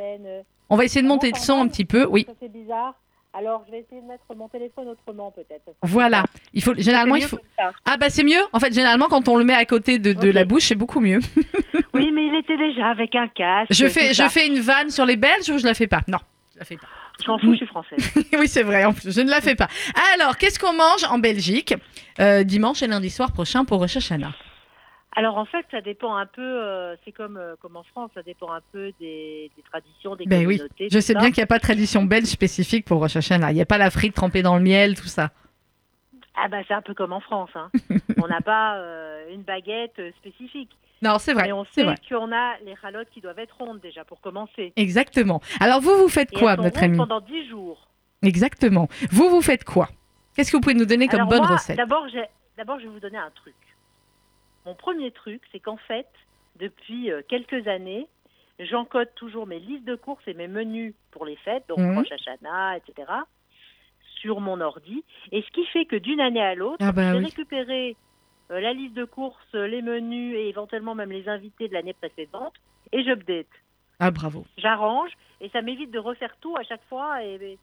[0.69, 2.25] On va essayer de monter le son un petit peu, oui.
[2.27, 2.95] ça, C'est bizarre.
[3.33, 5.71] Alors, je vais essayer de mettre mon téléphone autrement, peut-être.
[5.83, 6.23] Voilà.
[6.53, 7.37] Il faut généralement il faut.
[7.85, 8.41] Ah bah c'est mieux.
[8.53, 11.19] En fait, généralement quand on le met à côté de, la bouche, c'est beaucoup mieux.
[11.91, 13.73] Oui, mais il était déjà avec un casque.
[13.73, 16.01] Je fais, je fais une vanne sur les Belges ou je la fais pas?
[16.07, 16.19] Non,
[16.53, 16.87] je la fais pas.
[17.21, 18.13] Je m'en fous, je suis française.
[18.39, 18.85] oui, c'est vrai.
[18.85, 19.67] En plus, je ne la fais pas.
[20.13, 21.73] Alors, qu'est-ce qu'on mange en Belgique
[22.19, 24.33] euh, dimanche et lundi soir prochain pour Rosh Hashanah?
[25.15, 26.41] Alors, en fait, ça dépend un peu.
[26.41, 30.25] euh, c'est comme, euh, comme en France, ça dépend un peu des, des traditions, des
[30.25, 30.57] Ben oui.
[30.57, 30.87] communautés.
[30.89, 31.19] Je tout sais ça.
[31.19, 33.51] bien qu'il n'y a pas de tradition belge spécifique pour Rosh Hashanah.
[33.51, 35.31] Il n'y a pas la frite trempée dans le miel, tout ça.
[36.41, 37.49] Ah bah c'est un peu comme en France.
[37.55, 37.69] Hein.
[38.23, 40.69] on n'a pas euh, une baguette spécifique.
[41.01, 41.43] Non, c'est vrai.
[41.45, 44.73] Mais on sait qu'on a les ralottes qui doivent être rondes déjà pour commencer.
[44.75, 45.41] Exactement.
[45.59, 47.87] Alors, vous, vous faites Et quoi, elles sont notre ami pendant 10 jours.
[48.21, 48.87] Exactement.
[49.11, 49.89] Vous, vous faites quoi?
[50.35, 51.77] Qu'est-ce que vous pouvez nous donner comme Alors bonne moi, recette?
[51.77, 53.55] D'abord, j'ai- d'abord, je vais vous donner un truc.
[54.69, 56.05] Mon premier truc, c'est qu'en fait,
[56.57, 58.07] depuis euh, quelques années,
[58.59, 61.97] j'encode toujours mes listes de courses et mes menus pour les fêtes, donc Mhm.
[61.97, 63.11] Rosh Hashanah, etc.,
[64.21, 65.03] sur mon ordi.
[65.31, 67.25] Et ce qui fait que d'une année à l'autre, Ah bah j'ai oui.
[67.25, 67.97] récupéré
[68.51, 71.93] euh, la liste de courses, euh, les menus et éventuellement même les invités de l'année
[71.93, 72.53] précédente
[72.91, 73.47] et j'update.
[73.97, 74.45] Ah, bravo.
[74.57, 75.11] J'arrange
[75.41, 77.57] et ça m'évite de refaire tout à chaque fois et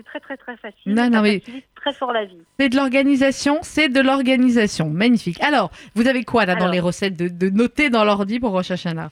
[0.00, 0.94] c'est très très très facile.
[0.94, 1.42] Non, non, mais-
[1.74, 2.38] très fort la vie.
[2.58, 4.88] C'est de l'organisation, c'est de l'organisation.
[4.88, 5.42] Magnifique.
[5.42, 8.70] Alors, vous avez quoi là dans les recettes de, de noter dans l'ordi pour Rosh
[8.70, 9.10] Hashanah?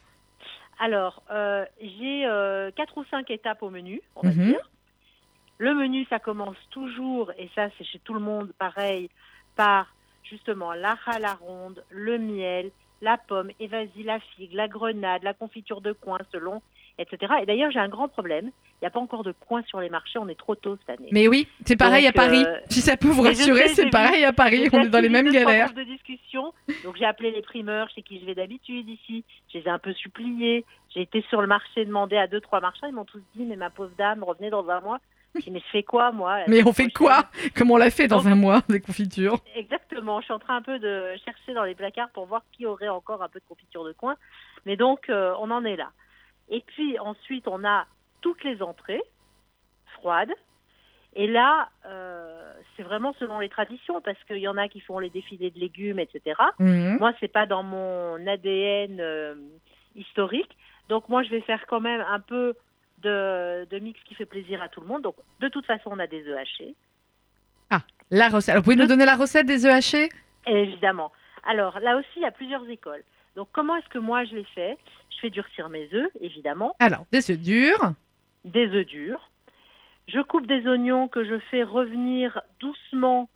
[0.80, 4.46] Alors, euh, j'ai euh, quatre ou cinq étapes au menu, on va Mhm.
[4.46, 4.70] dire.
[5.58, 9.10] Le menu, ça commence toujours, et ça c'est chez tout le monde pareil,
[9.56, 12.70] par justement la la ronde, le miel,
[13.02, 16.62] la pomme, et vas-y, la figue, la grenade, la confiture de coin, selon,
[16.98, 17.34] etc.
[17.42, 18.46] Et d'ailleurs, j'ai un grand problème.
[18.46, 20.98] Il n'y a pas encore de coin sur les marchés, on est trop tôt cette
[20.98, 21.08] année.
[21.12, 22.44] Mais oui, c'est pareil Donc, à Paris.
[22.46, 24.68] euh, Si ça peut vous rassurer, c'est pareil à Paris.
[24.72, 25.72] On est dans les mêmes galères.
[25.72, 26.52] de discussion.
[26.84, 29.24] Donc j'ai appelé les primeurs chez qui je vais d'habitude ici.
[29.52, 30.64] Je les ai un peu suppliés.
[30.94, 32.86] J'ai été sur le marché demander à deux, trois marchands.
[32.86, 34.98] Ils m'ont tous dit, mais ma pauvre dame, revenez dans un mois.
[35.34, 37.24] Je dis, mais je fais quoi, moi Mais on fait quoi
[37.54, 39.38] Comme on l'a fait dans Donc- un mois, des confitures.
[39.54, 40.20] Exactement.
[40.20, 42.88] Je suis en train un peu de chercher dans les placards pour voir qui aurait
[42.88, 44.16] encore un peu de confiture de coin.
[44.64, 45.90] Mais donc, euh, on en est là.
[46.50, 47.86] Et puis ensuite, on a
[48.20, 49.02] toutes les entrées
[49.94, 50.32] froides.
[51.14, 54.98] Et là, euh, c'est vraiment selon les traditions, parce qu'il y en a qui font
[54.98, 56.40] les défilés de légumes, etc.
[56.58, 56.98] Mhm.
[56.98, 59.34] Moi, c'est pas dans mon ADN euh,
[59.96, 60.56] historique.
[60.88, 62.54] Donc, moi, je vais faire quand même un peu
[62.98, 65.02] de, de mix qui fait plaisir à tout le monde.
[65.02, 66.74] Donc, de toute façon, on a des œufs hachés.
[67.70, 67.80] Ah,
[68.10, 68.50] la recette.
[68.50, 70.08] Alors, vous pouvez nous donner la recette des œufs hachés?
[70.46, 71.12] Évidemment.
[71.44, 73.02] Alors là aussi, il y a plusieurs écoles.
[73.36, 74.76] Donc comment est-ce que moi je les fais?
[75.18, 77.92] Je fais durcir mes œufs, évidemment, Alors, des œufs durs.
[78.44, 79.30] des œufs durs.
[80.06, 83.28] Je coupe des oignons que je fais revenir doucement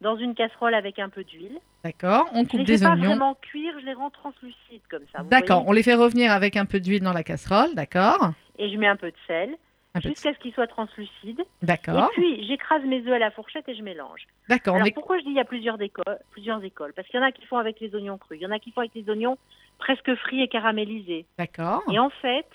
[0.00, 1.58] dans une casserole avec un peu d'huile.
[1.84, 2.28] D'accord.
[2.32, 3.08] On Je coupe les des fais pas oignons.
[3.08, 5.22] vraiment cuire, je les rends translucides comme ça.
[5.24, 5.64] D'accord.
[5.66, 7.74] On les fait revenir avec un peu d'huile dans la casserole.
[7.74, 8.30] D'accord.
[8.58, 9.56] Et je mets un peu de sel
[10.02, 11.40] jusqu'à ce qu'ils soient translucides.
[11.40, 12.10] Et D'accord.
[12.12, 14.26] puis j'écrase mes œufs à la fourchette et je mélange.
[14.48, 14.74] D'accord.
[14.76, 16.92] Alors mais- pourquoi je dis il y a plusieurs écoles, plusieurs écoles?
[16.94, 18.58] Parce qu'il y en a qui font avec les oignons crus, il y en a
[18.58, 19.36] qui font avec les oignons
[19.78, 21.26] presque frits et caramélisés.
[21.38, 21.82] D'accord.
[21.90, 22.46] Et en fait,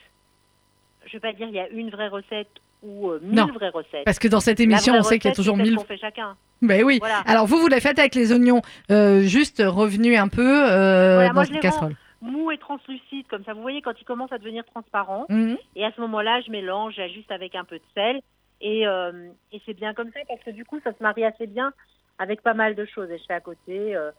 [1.08, 2.50] je vais pas dire il y a une vraie recette
[2.84, 4.06] ou euh, mille Non, vraies recettes.
[4.06, 5.76] Parce que dans cette La émission, on sait qu'il y a toujours mille.
[5.76, 6.36] qu'on fait chacun.
[6.62, 7.00] Ben oui.
[7.00, 7.20] Voilà.
[7.26, 8.62] Alors, vous, vous les faites avec les oignons
[8.92, 11.90] euh, juste revenus un peu euh, Voilà, dans moi, une casserole.
[11.90, 11.96] rends
[12.26, 13.54] mous et translucides, comme ça.
[13.54, 15.58] Vous voyez, quand ils commencent à devenir transparents, Mhm.
[15.76, 18.22] et à ce moment-là, je mélange, j'ajuste avec un peu de sel,
[18.62, 21.48] et, euh, et c'est bien comme ça, parce que du coup, ça se marie assez
[21.48, 21.72] bien
[22.20, 23.10] avec pas mal de choses.
[23.12, 24.12] Et je fais à côté euh,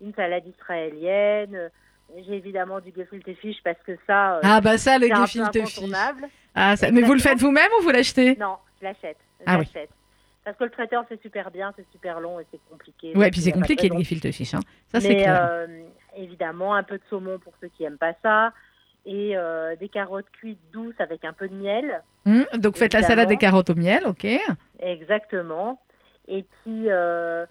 [0.00, 1.68] une salade israélienne, euh,
[2.26, 5.80] j'ai évidemment du gefilte fish, parce que ça, euh, Ah, bah ça, le gefilte fish.
[6.54, 8.36] Ah, ça- Mais vous le faites vous-même ou vous l'achetez?
[8.36, 9.16] Non, je l'achète.
[9.46, 9.66] Ah oui.
[10.44, 13.08] Parce que le traiteur, c'est super bien, c'est super long et c'est compliqué.
[13.16, 14.52] Ouais, donc puis il c'est compliqué le gefilte fish.
[14.52, 14.60] Hein.
[14.88, 15.66] Ça, c'est clair.
[16.16, 18.52] Évidemment, un peu de saumon pour ceux qui aiment pas ça.
[19.06, 22.02] Et euh, des carottes cuites douces avec un peu de miel.
[22.26, 24.26] Hum, Donc, faites la salade des carottes au miel, ok
[24.78, 25.80] Exactement.
[26.26, 27.44] Et puis, euh,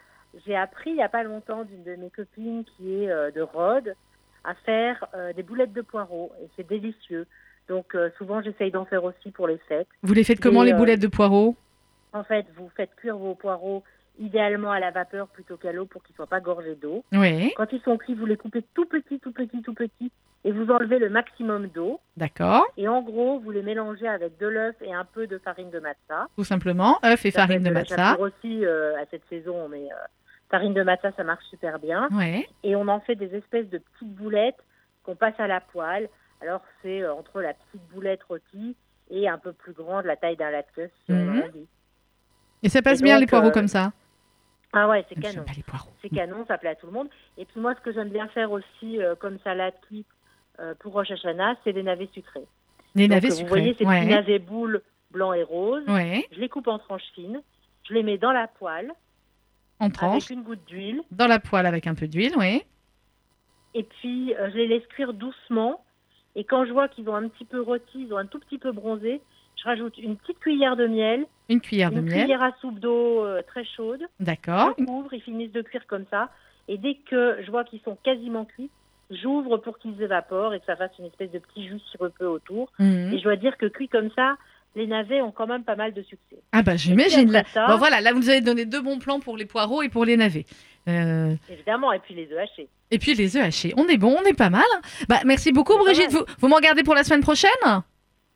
[0.45, 3.41] j'ai appris il n'y a pas longtemps d'une de mes copines qui est euh, de
[3.41, 3.93] Rhodes
[4.43, 5.07] à faire
[5.37, 6.33] des boulettes de poireaux.
[6.41, 7.27] Et c'est délicieux.
[7.69, 9.87] Donc, souvent, j'essaye d'en faire aussi pour les fêtes.
[10.01, 11.55] Vous les faites comment, Et, les boulettes de poireaux?
[12.11, 13.85] En fait, vous faites cuire vos poireaux
[14.19, 17.03] idéalement à la vapeur plutôt qu'à l'eau pour qu'ils ne soient pas gorgés d'eau.
[17.13, 17.51] Oui.
[17.57, 20.11] Quand ils sont cuits, vous les coupez tout petits, tout petits, tout petits
[20.45, 21.99] et vous enlevez le maximum d'eau.
[22.17, 22.65] D'accord.
[22.77, 25.79] Et en gros, vous les mélangez avec de l'œuf et un peu de farine de
[25.79, 26.27] matza.
[26.35, 28.19] Tout simplement, œufs et Ça farine de la matza.
[28.19, 29.95] aussi euh, à cette saison, mais euh,
[30.51, 32.09] farine de matza, ça marche super bien.
[32.11, 32.47] Ouais.
[32.63, 34.59] Et on en fait des espèces de petites boulettes
[35.03, 36.09] qu'on passe à la poêle.
[36.41, 38.75] Alors, c'est euh, entre la petite boulette rôtie
[39.09, 41.41] et un peu plus grande, la taille d'un si on Mhm.
[41.43, 41.67] en dit.
[42.63, 43.91] Et ça passe Et bien, donc, les poireaux euh, comme ça?
[44.73, 45.45] Ah ouais, c'est canon.
[46.01, 47.07] C'est canon, ça plaît à tout le monde.
[47.37, 50.07] Et puis moi, ce que j'aime bien faire aussi euh, comme salade cuite
[50.59, 52.45] euh, pour Rosh Hashanah, c'est des navets sucrés.
[52.95, 53.43] Les Donc, navets euh, sucrés.
[53.43, 53.99] Vous voyez ces ouais.
[53.99, 55.83] petits navets boules blanc et rose.
[55.87, 56.27] Ouais.
[56.31, 57.41] Je les coupe en tranches fines.
[57.87, 58.91] Je les mets dans la poêle
[59.79, 60.23] En tranche.
[60.23, 61.03] avec une goutte d'huile.
[61.11, 62.63] Dans la poêle avec un peu d'huile, oui.
[63.75, 65.83] Et puis, euh, je les laisse cuire doucement.
[66.35, 68.57] Et quand je vois qu'ils ont un petit peu rôti, ils ont un tout petit
[68.57, 69.21] peu bronzé,
[69.63, 72.19] je rajoute une petite cuillère de miel, Une cuillère de une miel.
[72.21, 74.01] cuillère à soupe d'eau euh, très chaude.
[74.19, 74.73] D'accord.
[74.77, 76.29] Je couvre, ils finissent de cuire comme ça.
[76.67, 78.69] Et dès que je vois qu'ils sont quasiment cuits,
[79.11, 82.71] j'ouvre pour qu'ils évaporent et que ça fasse une espèce de petit jus sirupeux autour.
[82.79, 83.13] Mhm.
[83.13, 84.35] Et je dois dire que cuits comme ça,
[84.75, 86.37] les navets ont quand même pas mal de succès.
[86.51, 87.31] Ah bah j'imagine.
[87.31, 87.43] là.
[87.53, 90.03] ça- Bon voilà, là vous avez donné deux bons plans pour les poireaux et pour
[90.05, 90.45] les navets.
[90.87, 92.67] Euh, Évidemment, et puis les œufs hachés.
[92.91, 93.73] et puis les œufs hachés.
[93.77, 94.63] On est bon, on est pas mal.
[95.07, 96.11] Bah merci beaucoup Brigitte.
[96.11, 97.49] Vous, vous m'en gardez pour la semaine prochaine?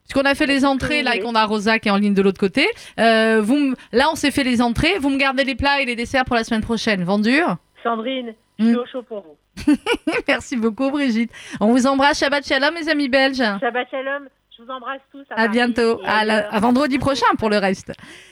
[0.07, 2.21] Puisqu'on a fait les entrées là et qu'on a Rosa qui est en ligne de
[2.21, 2.65] l'autre côté.
[2.99, 4.97] Euh, vous là on s'est fait les entrées.
[4.99, 7.03] Vous me gardez les plats et les desserts pour la semaine prochaine.
[7.03, 7.39] Vendu
[7.83, 9.73] Sandrine, je suis au chaud pour vous.
[10.27, 11.31] Merci beaucoup Brigitte.
[11.59, 12.19] On vous embrasse.
[12.19, 13.37] Shabbat shalom mes amis belges.
[13.37, 14.27] Shabbat shalom,
[14.57, 15.23] je vous embrasse tous.
[15.29, 16.53] À Paris bientôt, et à, la- ailleurs.
[16.55, 17.91] à vendredi prochain pour le reste.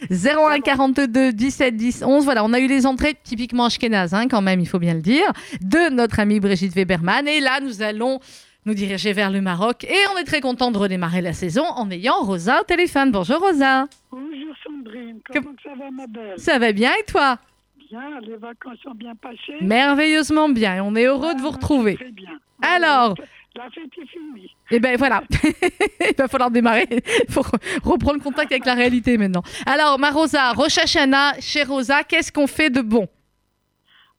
[0.09, 2.23] 01 42 17 10 11.
[2.25, 5.01] Voilà, on a eu les entrées typiquement ashkénazes, hein, quand même, il faut bien le
[5.01, 7.27] dire, de notre amie Brigitte Weberman.
[7.27, 8.19] Et là, nous allons
[8.65, 9.83] nous diriger vers le Maroc.
[9.83, 13.11] Et on est très content de redémarrer la saison en ayant Rosa au téléphone.
[13.11, 13.85] Bonjour Rosa.
[14.11, 16.33] Bonjour Sandrine, comment ça va ma belle?
[16.37, 17.37] Ça va bien et toi?
[17.89, 19.61] Bien, les vacances sont bien passées?
[19.61, 20.75] Merveilleusement bien.
[20.77, 21.95] Et on est heureux de vous retrouver.
[21.95, 22.31] Très bien.
[22.63, 23.13] Alors,
[23.55, 24.49] La fête est finie.
[24.71, 25.23] Et ben voilà,
[26.09, 27.43] il va falloir démarrer, il faut
[27.83, 29.43] reprendre contact avec la réalité maintenant.
[29.67, 33.07] Alors, ma Rosa, Rosh Hashanah, chez Rosa, qu'est-ce qu'on fait de bon?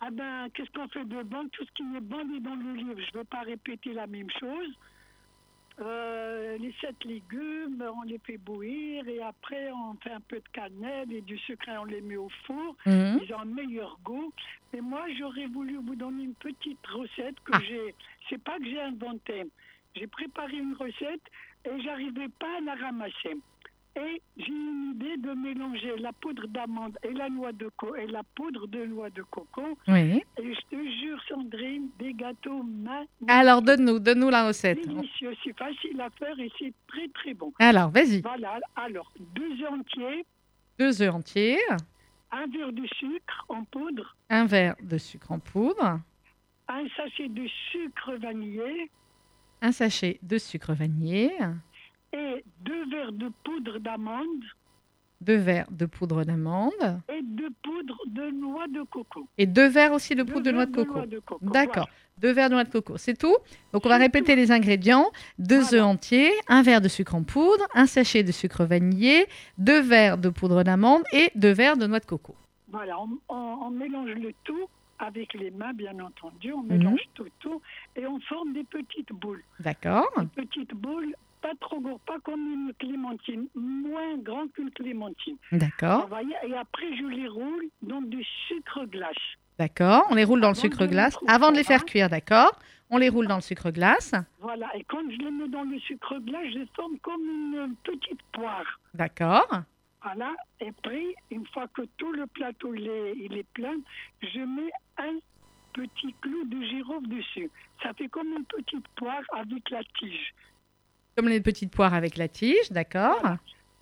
[0.07, 1.49] Ah ben, qu'est-ce qu'on fait de bon?
[1.49, 2.95] Tout ce qui est bon est dans le livre.
[3.01, 4.73] Je ne veux pas répéter la même chose.
[5.79, 10.49] Euh, les sept légumes, on les fait bouillir et après on fait un peu de
[10.51, 12.77] cannelle et du sucre et on les met au four.
[12.87, 13.21] Mhm.
[13.23, 14.33] Ils ont un meilleur goût.
[14.73, 17.61] Et moi, j'aurais voulu vous donner une petite recette que Ah.
[17.67, 17.95] j'ai.
[18.31, 19.45] C'est pas que j'ai inventé.
[19.95, 21.23] J'ai préparé une recette
[21.67, 23.37] et j'arrivais pas à la ramasser.
[23.97, 28.07] Et j'ai une idée de mélanger la poudre d'amande et la noix de coco et
[28.07, 29.79] la poudre de noix de coco.
[29.89, 30.23] Oui.
[30.39, 33.09] Et je te jure, Sandrine, des gâteaux magnifiques.
[33.27, 34.87] Alors, donne-nous, donne-nous la recette.
[34.87, 37.53] Délicieux, c'est facile à faire et c'est très très bon.
[37.59, 38.21] Alors, vas-y.
[38.21, 40.27] Voilà, alors deux œufs entiers,
[40.79, 41.59] Deux œufs entiers,
[42.31, 46.01] un verre de sucre en poudre, un verre de sucre en poudre,
[46.69, 48.91] un sachet de sucre vanillé
[49.63, 51.33] un sachet de sucre vanillé,
[52.13, 54.45] et deux verres de poudre d'amande
[55.23, 59.27] deux verres de poudre d'amande et deux poudres de noix de coco.
[59.39, 60.93] et deux verres aussi de poudre de noix de coco.
[60.93, 61.89] noix de coco, D'accord.
[62.19, 63.35] Deux verres de noix de coco, c'est tout.
[63.73, 67.65] Donc on va répéter les ingrédients deux œufs entiers, un verre de sucre en poudre,
[67.75, 69.27] un sachet de sucre vanillé,
[69.57, 72.35] deux verres de poudre d'amande et deux verres de noix de coco.
[72.69, 76.53] Voilà, on, on- on mélange le tout avec les mains, bien entendu.
[76.53, 76.69] On Mhm.
[76.79, 77.61] mélange tout, tout,
[77.97, 79.43] et on forme des petites boules.
[79.61, 80.09] D'accord.
[80.19, 85.37] Des petites boules, pas trop gros, pas comme une clémentine, moins grand qu'une clémentine.
[85.53, 86.09] D'accord.
[86.47, 89.15] Et après, je les roule dans du sucre glace.
[89.59, 90.07] D'accord.
[90.11, 91.87] On les roule dans le sucre glace avant de les faire hein.
[91.87, 92.59] cuire, d'accord
[92.91, 94.13] On les roule dans le sucre glace.
[94.41, 98.21] Voilà, et quand je les mets dans le sucre glace, je forme comme une petite
[98.33, 98.81] poire.
[98.95, 99.49] D'accord.
[100.03, 103.77] Voilà, et puis, une fois que tout le plateau il est, il est plein,
[104.23, 105.17] je mets un
[105.73, 107.51] petit clou de girofle dessus.
[107.83, 110.35] Ça fait comme une petite poire avec la tige.
[111.17, 113.23] Comme les petites poires avec la tige, d'accord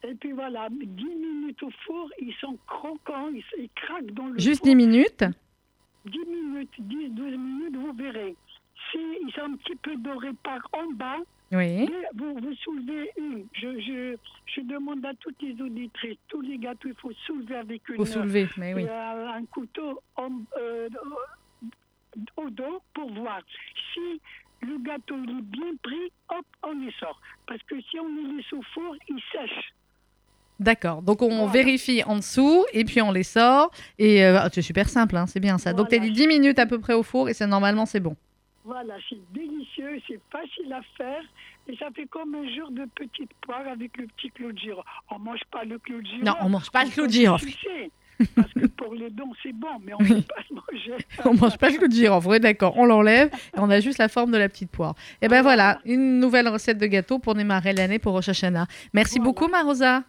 [0.05, 4.39] Et puis voilà, 10 minutes au four, ils sont croquants, ils, ils craquent dans le
[4.39, 4.69] Juste four.
[4.69, 5.25] 10 minutes
[6.07, 8.37] 10 minutes, 10, 12 minutes, vous verrez.
[8.93, 11.17] S'ils sont un petit peu dorés par en bas,
[11.51, 11.89] Oui.
[12.15, 13.47] vous, vous soulevez une.
[13.55, 14.17] Je, je,
[14.55, 17.97] je demande à toutes les auditrices, tous les gâteaux, il faut soulever avec une.
[17.97, 18.85] Faut soulever, mais oui.
[18.87, 20.89] euh, un couteau en- euh,
[22.37, 23.41] au dos pour voir.
[23.93, 24.21] Si
[24.65, 27.21] le gâteau il est bien pris, hop, on les sort.
[27.47, 29.73] Parce que si on les laisse au four, il sèche.
[30.61, 31.03] D'accord.
[31.03, 33.71] Donc on vérifie en dessous et puis on les sort.
[33.99, 35.73] Et euh, c'est super simple, hein, c'est bien ça.
[35.73, 38.01] Donc tu as dit 10 minutes à peu près au four et c'est normalement c'est
[38.01, 38.17] bon.
[38.65, 41.23] Voilà, c'est délicieux, c'est facile à faire
[41.69, 44.89] et ça fait comme un jour de petite poire avec le petit clou de girofle.
[45.11, 46.25] On mange pas le clou de girofle.
[46.25, 47.47] Non, on mange pas le clou de girofle.
[48.35, 51.05] Parce que pour les dents, c'est bon, mais on ne peut pas le manger.
[51.25, 52.77] On mange pas le de girofle, oui, d'accord.
[52.77, 54.95] On l'enlève et on a juste la forme de la petite poire.
[55.21, 58.67] Et ben voilà, une nouvelle recette de gâteau pour démarrer l'année pour Rosh Hashanah.
[58.93, 60.05] Merci beaucoup, ma Rosa.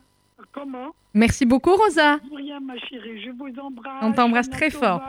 [0.51, 0.93] Comment?
[1.13, 2.19] Merci beaucoup, Rosa.
[2.35, 3.93] Rien, ma chérie, je vous embrasse.
[4.01, 5.01] On t'embrasse très fort.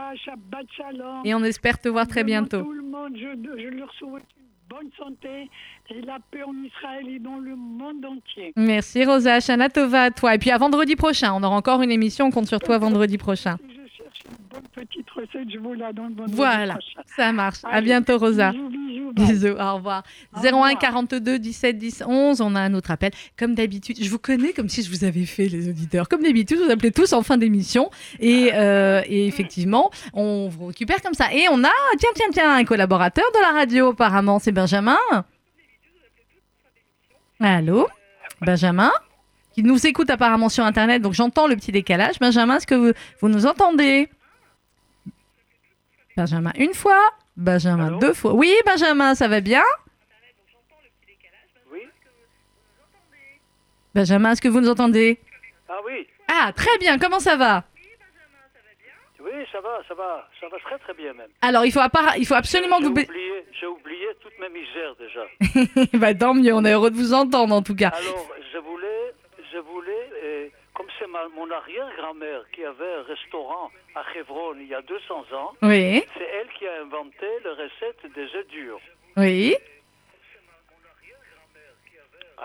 [1.24, 2.62] Et on espère te voir très bientôt.
[2.62, 4.45] Tout le monde, je, je leur souhaite une
[4.76, 5.50] bonne santé
[5.90, 8.52] et la paix en Israël et dans le monde entier.
[8.56, 9.40] Merci, Rosa.
[9.40, 10.34] Shana Tova à toi.
[10.34, 12.26] Et puis à vendredi prochain, on aura encore une émission.
[12.26, 13.56] On compte sur toi vendredi prochain.
[14.28, 16.14] Une bonne petite recette, je vous la donne.
[16.14, 16.78] vendredi Voilà,
[17.16, 17.58] ça marche.
[17.64, 18.50] À bientôt, Rosa.
[18.50, 19.12] Bisous, bisous.
[19.12, 20.02] Bisous, au revoir.
[20.42, 23.12] 01 42 17 10 11, on a un autre appel.
[23.38, 26.08] Comme d'habitude, je vous connais comme si je vous avais fait, les auditeurs.
[26.08, 27.90] Comme d'habitude, vous appelez tous en fin d'émission.
[28.18, 31.32] Et, euh, et effectivement, on vous récupère comme ça.
[31.32, 34.98] Et on a, tiens, tiens, tiens, un collaborateur de la radio, apparemment, c'est Benjamin.
[37.40, 37.86] Allô?
[38.40, 38.90] Benjamin?
[39.54, 42.18] Qui nous écoute apparemment sur Internet, donc j'entends le petit décalage.
[42.18, 44.08] Benjamin, est-ce que vous, vous nous entendez?
[46.16, 47.00] Benjamin, une fois.
[47.36, 48.32] Benjamin, deux fois.
[48.32, 49.62] Oui, Benjamin, ça va bien?
[53.94, 55.18] Benjamin, est-ce que vous nous entendez?
[55.68, 57.64] Ah oui, Ah, très bien, comment ça va?
[59.20, 61.28] Oui, ça va, ça va, ça va très très bien même.
[61.42, 63.00] Alors, il faut, appara- il faut absolument que J'ai vous...
[63.00, 65.88] oublié, j'ai oublié toutes mes misères déjà.
[65.98, 67.88] bah, tant mieux, on est heureux de vous entendre en tout cas.
[67.88, 69.14] Alors, je voulais,
[69.52, 74.68] je voulais, euh, comme c'est ma- mon arrière-grand-mère qui avait un restaurant à Chevron il
[74.68, 76.02] y a 200 ans, Oui.
[76.16, 78.80] c'est elle qui a inventé la recette des œufs durs.
[79.16, 79.56] Oui.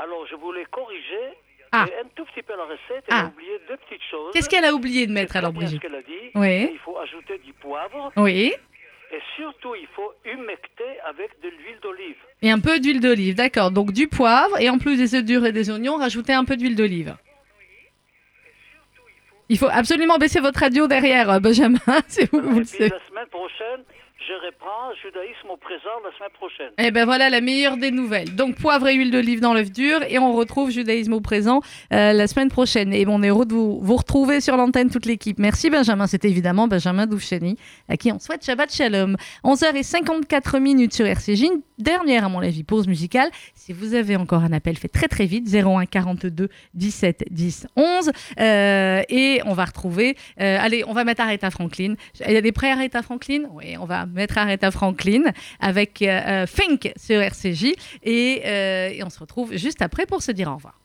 [0.02, 1.38] Alors, je voulais corriger
[1.74, 1.84] Ah.
[1.84, 3.04] un tout petit peu la recette.
[3.08, 3.26] Elle Ah.
[3.26, 4.32] a oublié deux petites choses.
[4.34, 6.32] Qu'est-ce qu'elle a oublié de mettre alors, Brigitte ce qu'elle a dit.
[6.36, 6.70] Oui.
[6.74, 8.12] Il faut ajouter du poivre.
[8.18, 8.54] Oui.
[9.14, 12.16] Et surtout, il faut humecter avec de l'huile d'olive.
[12.42, 13.72] Et un peu d'huile d'olive, d'accord.
[13.72, 16.56] Donc du poivre et en plus des œufs durs et des oignons, rajoutez un peu
[16.56, 17.16] d'huile d'olive.
[19.52, 21.78] Il faut absolument baisser votre radio derrière, euh, Benjamin,
[22.08, 22.88] si vous, vous le savez.
[22.88, 23.84] la semaine prochaine,
[24.28, 26.72] je reprends judaïsme au présent la semaine prochaine.
[26.78, 28.36] Eh ben voilà la meilleure des nouvelles.
[28.36, 31.62] Donc poivre et huile d'olive dans l'œuf dur et on retrouve judaïsme au présent
[31.92, 32.94] euh, la semaine prochaine.
[32.94, 35.40] Et on est heureux de vous, vous retrouver sur l'antenne toute l'équipe.
[35.40, 37.58] Merci Benjamin, c'était évidemment Benjamin Doufcheni
[37.90, 39.16] à qui on souhaite Shabbat Shalom.
[39.44, 43.30] 11h54 minutes sur RCJ, une dernière à mon avis pause musicale.
[43.56, 48.12] Si vous avez encore un appel, faites très très vite 01 42 17 10 11
[48.40, 50.16] Euh, et on va retrouver.
[50.40, 51.96] euh, allez, on va mettre Aretha Franklin.
[52.28, 53.44] Il y a des prêts Aretha Franklin?
[53.54, 55.24] Oui, on va mettre Aretha Franklin
[55.60, 60.22] avec euh, euh, Fink sur RCJ et, euh, et on se retrouve juste après pour
[60.22, 60.80] se dire au revoir.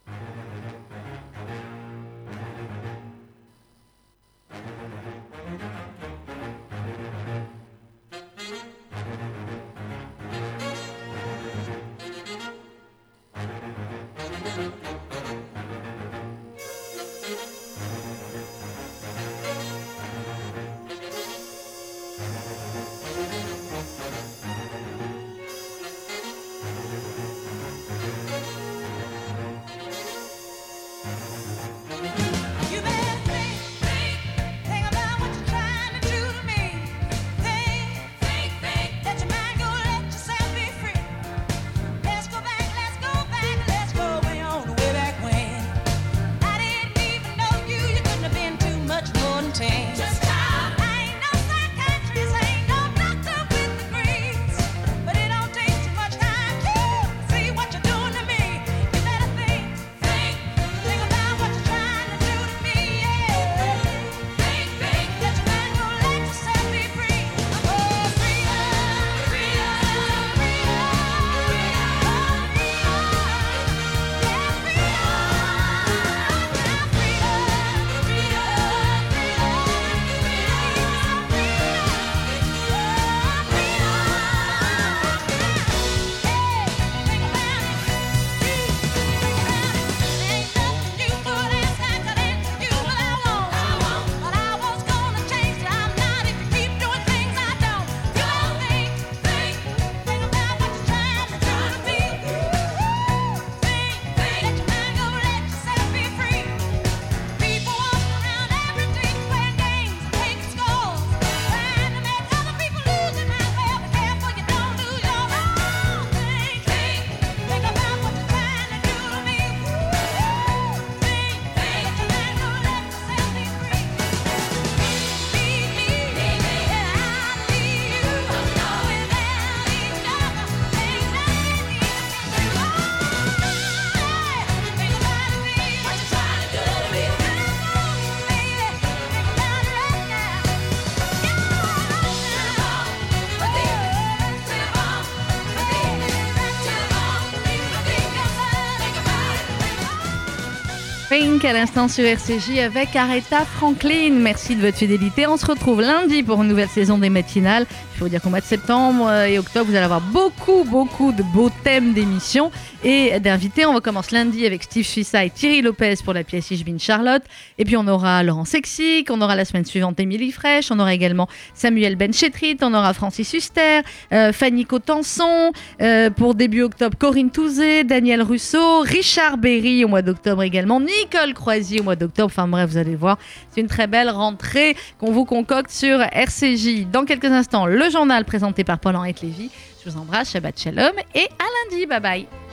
[151.08, 154.10] Think à l'instant sur RCJ avec Aretha Franklin.
[154.12, 155.28] Merci de votre fidélité.
[155.28, 157.66] On se retrouve lundi pour une nouvelle saison des matinales.
[157.96, 161.12] Il faut dire qu'au mois de septembre euh, et octobre, vous allez avoir beaucoup, beaucoup
[161.12, 162.50] de beaux thèmes d'émissions
[162.84, 163.64] et d'invités.
[163.64, 167.22] On commence lundi avec Steve Suissa et Thierry Lopez pour la pièce Ich bin Charlotte.
[167.56, 170.92] Et puis on aura Laurent Sexic, on aura la semaine suivante Émilie Fraîche, on aura
[170.92, 173.80] également Samuel Benchetrit, on aura Francis Huster,
[174.12, 180.02] euh, Fanny Cotenson, euh, pour début octobre Corinne Touzé, Daniel Russo, Richard Berry au mois
[180.02, 182.26] d'octobre également, Nicole Croisy au mois d'octobre.
[182.26, 183.16] Enfin bref, vous allez voir,
[183.54, 186.86] c'est une très belle rentrée qu'on vous concocte sur RCJ.
[186.92, 189.50] Dans quelques instants, le journal présenté par Paul-Henri Lévy.
[189.84, 191.86] Je vous embrasse, Shabbat Shalom et à lundi.
[191.86, 192.45] Bye bye.